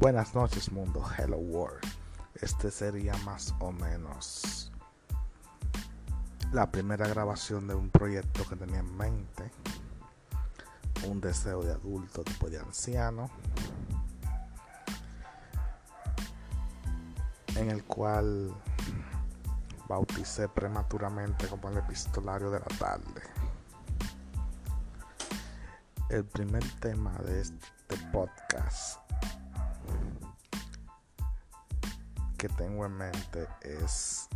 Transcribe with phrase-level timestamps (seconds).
[0.00, 1.84] Buenas noches mundo, hello world.
[2.40, 4.72] Este sería más o menos
[6.52, 9.50] la primera grabación de un proyecto que tenía en mente.
[11.06, 13.28] Un deseo de adulto, después de anciano.
[17.56, 18.54] En el cual
[19.86, 23.22] bauticé prematuramente como el epistolario de la tarde.
[26.08, 29.09] El primer tema de este podcast
[32.40, 34.26] que tengo en mente es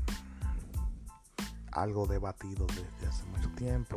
[1.72, 3.96] algo debatido desde hace mucho tiempo,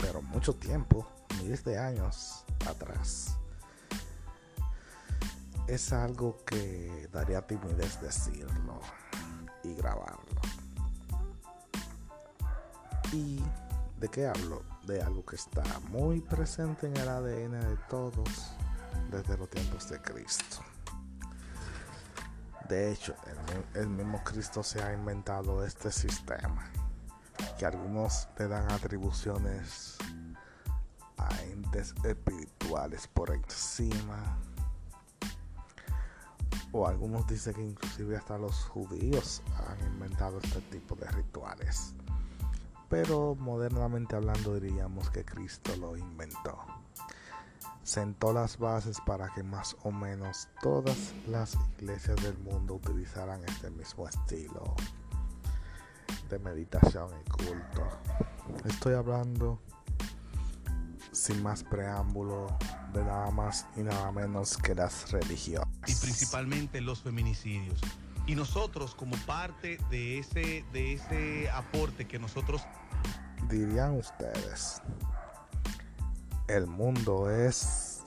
[0.00, 1.08] pero mucho tiempo,
[1.40, 3.36] miles de años atrás.
[5.68, 8.80] Es algo que daría timidez decirlo
[9.62, 10.40] y grabarlo.
[13.12, 13.40] ¿Y
[14.00, 14.64] de qué hablo?
[14.84, 18.50] De algo que está muy presente en el ADN de todos
[19.12, 20.73] desde los tiempos de Cristo.
[22.68, 23.14] De hecho,
[23.74, 26.70] el, mismo Cristo se ha inventado este sistema,
[27.58, 29.98] que algunos le dan atribuciones
[31.18, 34.38] a entes espirituales por encima,
[36.72, 41.94] o algunos dicen que inclusive hasta los judíos han inventado este tipo de rituales.
[42.88, 46.73] Pero modernamente hablando diríamos que Cristo lo inventó
[47.84, 53.70] sentó las bases para que más o menos todas las iglesias del mundo utilizaran este
[53.70, 54.74] mismo estilo
[56.30, 57.86] de meditación y culto.
[58.64, 59.60] Estoy hablando
[61.12, 62.56] sin más preámbulo
[62.92, 65.68] de nada más y nada menos que las religiones.
[65.86, 67.80] Y principalmente los feminicidios.
[68.26, 72.62] Y nosotros como parte de ese, de ese aporte que nosotros...
[73.50, 74.80] Dirían ustedes,
[76.54, 78.02] el mundo es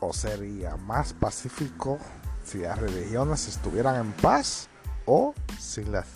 [0.00, 1.98] o sería más pacífico
[2.44, 4.68] si las religiones estuvieran en paz
[5.06, 6.06] o sin las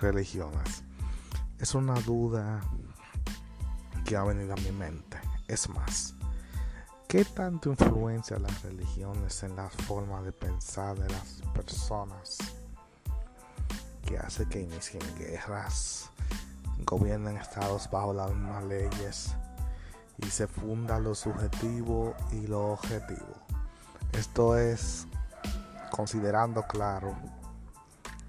[0.00, 0.82] religiones.
[1.58, 2.60] Es una duda
[4.04, 5.18] que ha venido a mi mente.
[5.46, 6.14] Es más,
[7.06, 12.38] ¿qué tanto influencia las religiones en la forma de pensar de las personas
[14.04, 16.10] que hace que inicien guerras,
[16.84, 19.34] gobiernen estados bajo las mismas leyes
[20.18, 23.34] y se funda lo subjetivo y lo objetivo.
[24.12, 25.06] Esto es
[25.90, 27.16] considerando claro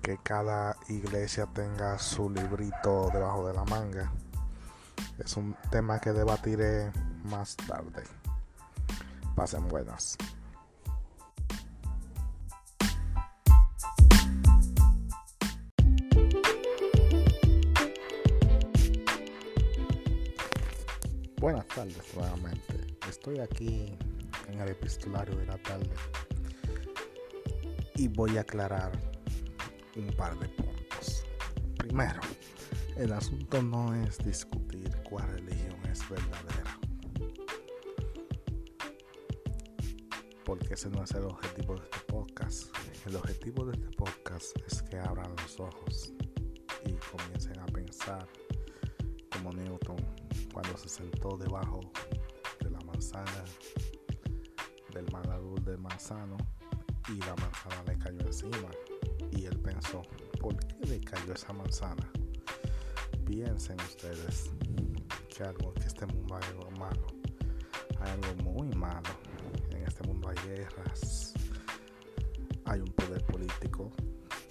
[0.01, 4.11] que cada iglesia tenga su librito debajo de la manga.
[5.19, 6.91] Es un tema que debatiré
[7.23, 8.03] más tarde.
[9.35, 10.17] Pasen buenas.
[21.41, 22.95] Buenas tardes nuevamente.
[23.09, 23.97] Estoy aquí
[24.47, 25.89] en el epistolario de la tarde
[27.95, 28.91] y voy a aclarar
[29.95, 31.25] un par de puntos.
[31.79, 32.21] Primero,
[32.95, 36.79] el asunto no es discutir cuál religión es verdadera.
[40.45, 42.67] Porque ese no es el objetivo de este podcast.
[43.07, 46.13] El objetivo de este podcast es que abran los ojos
[46.85, 48.27] y comiencen a pensar
[50.81, 51.79] se sentó debajo
[52.59, 53.45] de la manzana
[54.93, 56.37] del magadul del manzano
[57.07, 58.71] y la manzana le cayó encima.
[59.31, 60.01] Y él pensó
[60.39, 62.11] ¿por qué le cayó esa manzana?
[63.25, 64.49] piensen ustedes
[65.29, 67.07] que algo que este mundo hay algo malo.
[67.99, 69.09] Hay algo muy malo.
[69.69, 71.33] En este mundo hay guerras.
[72.65, 73.91] Hay un poder político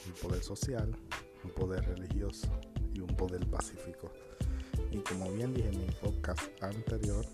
[0.07, 0.97] un poder social
[1.45, 2.49] un poder religioso
[2.95, 4.11] y un poder pacífico
[4.91, 7.25] y como bien dije en mi podcast anterior,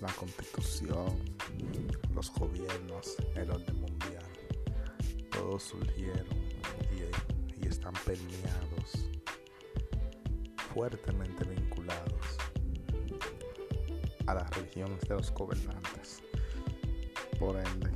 [0.00, 1.18] la constitución,
[2.14, 4.24] los gobiernos, el orden mundial,
[5.30, 6.26] todos surgieron
[7.60, 9.08] y, están permeados,
[10.72, 12.38] fuertemente vinculados
[14.26, 16.22] a las religiones de los gobernantes.
[17.38, 17.90] Por ende,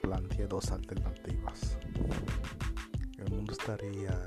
[0.00, 1.76] planteé dos alternativas.
[3.52, 4.18] Mundo estaría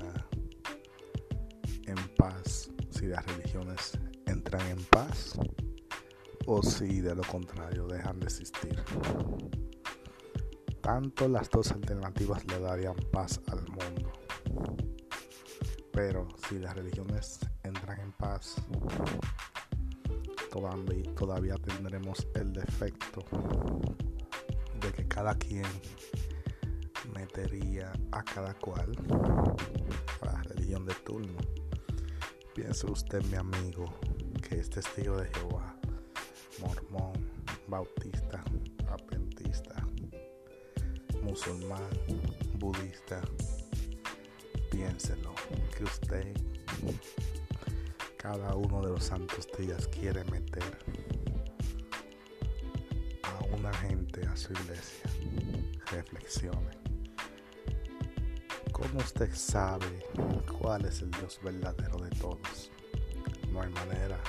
[1.86, 5.36] en paz si las religiones entran en paz
[6.46, 8.80] o si de lo contrario dejan de existir.
[10.80, 14.12] Tanto las dos alternativas le darían paz al mundo.
[15.92, 18.54] Pero si las religiones entran en paz,
[21.16, 23.24] todavía tendremos el defecto
[24.80, 25.64] de que cada quien
[28.12, 28.96] a cada cual
[30.22, 31.36] a la religión de turno.
[32.54, 33.84] Piense usted, mi amigo,
[34.40, 35.76] que es testigo de Jehová,
[36.60, 37.12] mormón,
[37.68, 38.42] bautista,
[38.88, 39.86] adventista,
[41.22, 41.90] musulmán,
[42.54, 43.20] budista,
[44.70, 45.34] piénselo,
[45.76, 46.34] que usted
[48.16, 50.78] cada uno de los santos días quiere meter
[53.24, 55.10] a una gente a su iglesia.
[55.92, 56.85] Reflexione.
[58.76, 60.04] ¿Cómo usted sabe
[60.60, 62.70] cuál es el Dios verdadero de todos?
[63.50, 64.20] No hay manera.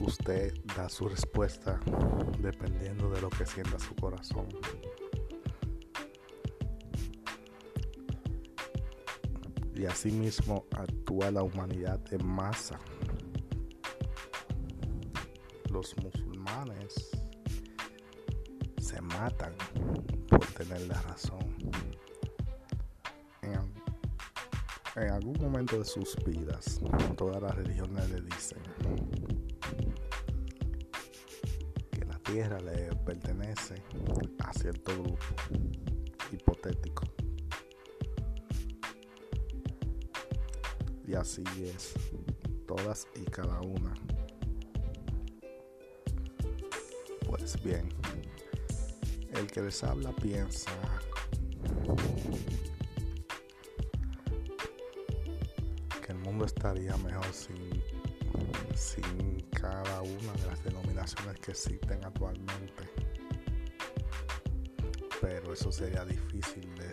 [0.00, 1.78] Usted da su respuesta
[2.40, 4.48] dependiendo de lo que sienta su corazón.
[9.76, 12.80] Y asimismo actúa la humanidad en masa.
[15.70, 17.10] Los musulmanes
[18.80, 19.54] se matan
[20.28, 21.54] por tener la razón.
[24.96, 26.80] En, algún momento de sus vidas,
[27.16, 28.58] todas las religiones le dicen
[31.90, 33.74] que la tierra le pertenece
[34.42, 35.18] a cierto grupo
[36.32, 37.04] hipotético.
[41.06, 41.92] Y así es,
[42.66, 43.92] todas y cada una.
[47.26, 47.90] Pues bien,
[49.34, 50.70] el que les habla piensa
[56.46, 57.82] estaría mejor sin,
[58.74, 62.90] sin cada una de las denominaciones que existen actualmente.
[65.20, 66.90] Pero eso sería difícil de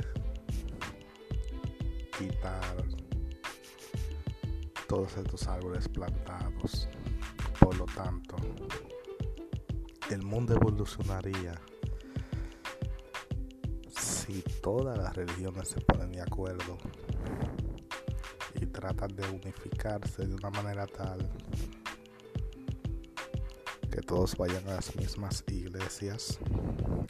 [2.18, 2.84] quitar
[4.88, 6.88] todos estos árboles plantados.
[7.60, 8.36] Por lo tanto,
[10.10, 11.60] el mundo evolucionaría
[13.90, 16.78] si todas las religiones se ponen de acuerdo
[18.84, 21.18] tratan de unificarse de una manera tal
[23.90, 26.38] que todos vayan a las mismas iglesias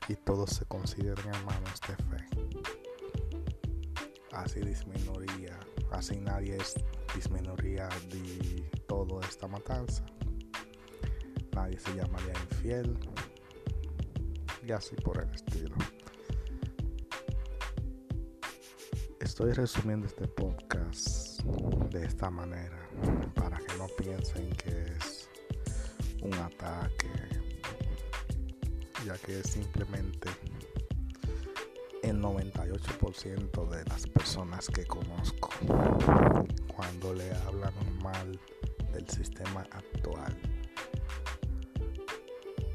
[0.07, 2.25] y todos se consideren hermanos de fe.
[4.33, 5.59] Así disminuiría,
[5.89, 6.59] así nadie
[7.15, 10.05] disminuiría de toda esta matanza.
[11.55, 12.99] Nadie se llamaría infiel
[14.63, 15.75] y así por el estilo.
[19.23, 21.41] Estoy resumiendo este podcast
[21.91, 22.77] de esta manera
[23.33, 25.29] para que no piensen que es
[26.21, 27.09] un ataque,
[29.05, 30.27] ya que es simplemente
[32.03, 35.51] el 98% de las personas que conozco
[36.75, 37.73] cuando le hablan
[38.03, 38.37] mal
[38.91, 40.37] del sistema actual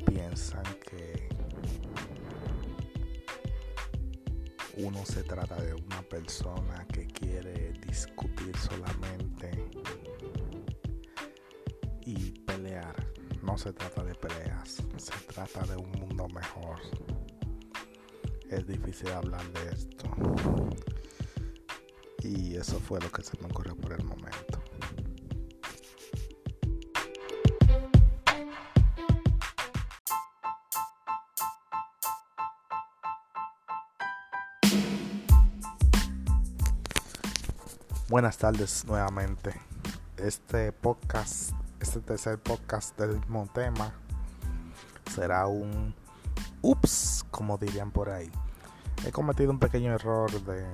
[0.06, 1.29] piensan que
[4.78, 9.50] uno se trata de una persona que quiere discutir solamente
[12.06, 12.94] y pelear.
[13.42, 16.78] No se trata de peleas, se trata de un mundo mejor.
[18.50, 20.06] Es difícil hablar de esto.
[22.22, 23.38] Y eso fue lo que se
[38.09, 39.53] Buenas tardes nuevamente.
[40.17, 43.93] Este podcast, este tercer podcast del mismo tema,
[45.15, 45.95] será un
[46.62, 48.33] ups, como dirían por ahí.
[49.05, 50.65] He cometido un pequeño error de,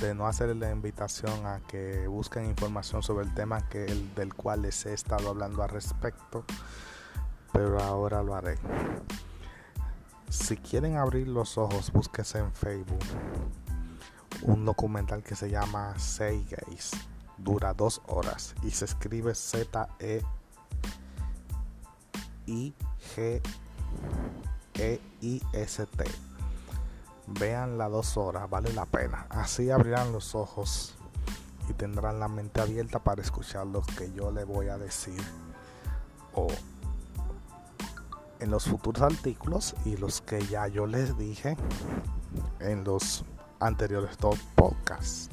[0.00, 4.32] de no hacer la invitación a que busquen información sobre el tema que el, del
[4.32, 6.44] cual les he estado hablando al respecto,
[7.52, 8.56] pero ahora lo haré.
[10.28, 13.02] Si quieren abrir los ojos, búsquese en Facebook
[14.42, 16.46] un documental que se llama Say.
[17.38, 20.22] Dura dos horas y se escribe Z E
[22.46, 22.74] I
[23.14, 23.42] G
[24.74, 26.04] E I S T.
[27.26, 29.26] Vean las dos horas, vale la pena.
[29.28, 30.94] Así abrirán los ojos
[31.68, 35.20] y tendrán la mente abierta para escuchar lo que yo le voy a decir
[36.34, 36.46] o
[38.38, 41.56] en los futuros artículos y los que ya yo les dije
[42.60, 43.24] en los
[43.66, 45.28] anteriores dos podcasts.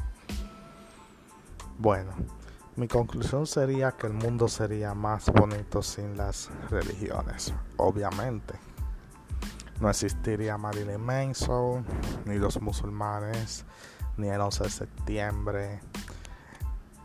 [1.77, 2.11] Bueno,
[2.75, 8.55] mi conclusión sería que el mundo sería más bonito sin las religiones, obviamente.
[9.79, 11.85] No existiría Marilyn Manson,
[12.25, 13.65] ni los musulmanes,
[14.17, 15.79] ni el 11 de septiembre,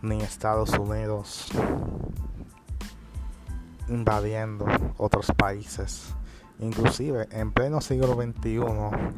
[0.03, 1.49] ni Estados Unidos
[3.89, 4.67] invadiendo
[4.99, 6.15] otros países
[6.61, 8.61] Inclusive en pleno siglo XXI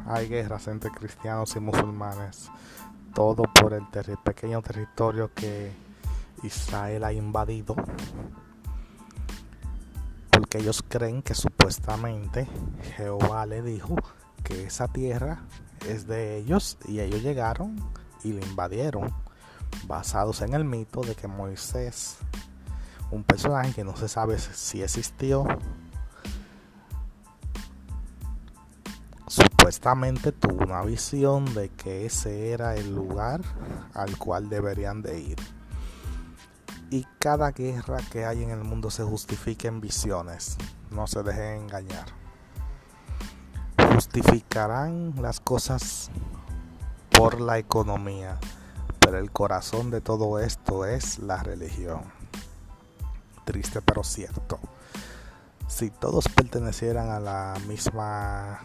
[0.05, 2.49] hay guerras entre cristianos y musulmanes,
[3.15, 3.87] todo por el
[4.23, 5.71] pequeño territorio que
[6.43, 7.75] Israel ha invadido.
[10.29, 12.47] Porque ellos creen que supuestamente
[12.95, 13.95] Jehová le dijo
[14.43, 15.41] que esa tierra
[15.87, 17.75] es de ellos y ellos llegaron
[18.23, 19.11] y la invadieron
[19.87, 22.17] basados en el mito de que Moisés,
[23.09, 25.45] un personaje que no se sabe si existió,
[29.31, 33.39] supuestamente tuvo una visión de que ese era el lugar
[33.93, 35.37] al cual deberían de ir.
[36.89, 40.57] Y cada guerra que hay en el mundo se justifica en visiones,
[40.89, 42.07] no se dejen engañar.
[43.93, 46.11] Justificarán las cosas
[47.11, 48.37] por la economía,
[48.99, 52.01] pero el corazón de todo esto es la religión.
[53.45, 54.59] Triste pero cierto.
[55.71, 58.59] Si todos pertenecieran a la misma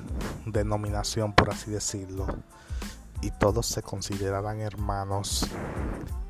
[0.44, 2.26] denominación, por así decirlo,
[3.22, 5.46] y todos se consideraran hermanos,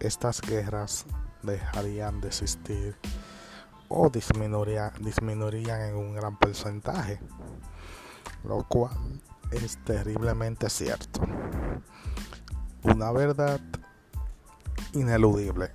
[0.00, 1.06] estas guerras
[1.42, 2.94] dejarían de existir
[3.88, 4.92] o disminuirían,
[5.82, 7.20] en un gran porcentaje,
[8.44, 8.92] lo cual
[9.52, 11.22] es terriblemente cierto.
[12.82, 13.60] Una verdad
[14.92, 15.72] ineludible.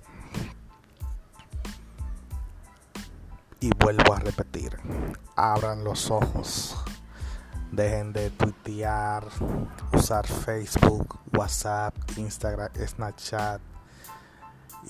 [3.62, 4.76] Y vuelvo a repetir,
[5.36, 6.76] abran los ojos,
[7.70, 9.24] dejen de tuitear,
[9.92, 13.60] usar Facebook, WhatsApp, Instagram, Snapchat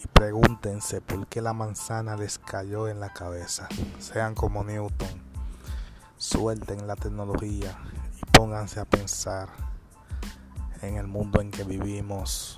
[0.02, 3.68] y pregúntense por qué la manzana les cayó en la cabeza.
[3.98, 5.22] Sean como Newton,
[6.16, 7.76] suelten la tecnología
[8.22, 9.50] y pónganse a pensar
[10.80, 12.56] en el mundo en que vivimos,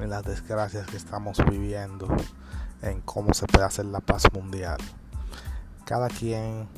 [0.00, 2.08] en las desgracias que estamos viviendo,
[2.82, 4.78] en cómo se puede hacer la paz mundial.
[5.86, 6.68] Cada quien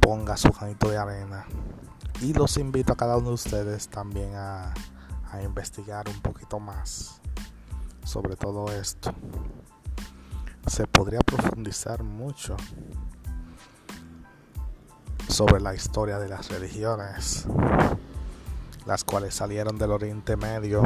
[0.00, 1.46] ponga su granito de arena
[2.20, 4.74] y los invito a cada uno de ustedes también a,
[5.30, 7.20] a investigar un poquito más
[8.10, 9.12] sobre todo esto.
[10.66, 12.56] Se podría profundizar mucho
[15.28, 17.46] sobre la historia de las religiones,
[18.84, 20.82] las cuales salieron del Oriente Medio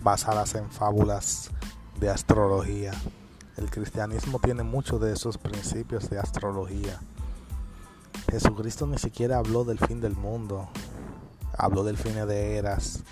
[0.00, 1.50] basadas en fábulas
[1.98, 2.92] de astrología.
[3.60, 6.98] El cristianismo tiene muchos de esos principios de astrología.
[8.30, 10.70] Jesucristo ni siquiera habló del fin del mundo,
[11.58, 13.02] habló del fin de eras,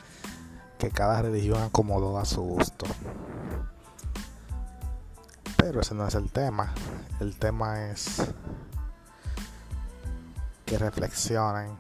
[0.79, 2.87] que cada religión acomodó a su gusto.
[5.59, 6.73] Pero ese no es el tema.
[7.21, 8.23] El tema es
[10.65, 11.77] que reflexionen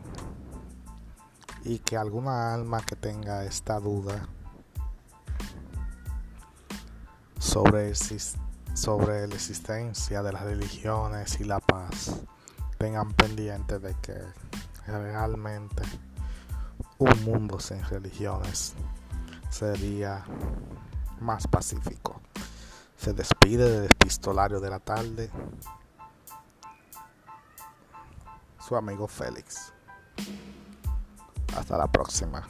[1.64, 4.28] y que alguna alma que tenga esta duda
[7.38, 7.94] sobre,
[8.78, 12.12] sobre la existencia de las religiones y la paz
[12.78, 14.14] tengan pendiente de que
[14.86, 15.82] realmente
[16.98, 18.74] un mundo sin religiones
[19.50, 20.24] sería
[21.18, 22.20] más pacífico.
[22.96, 25.28] Se despide del epistolario de la tarde
[28.66, 29.72] su amigo Félix.
[31.56, 32.46] Hasta la próxima.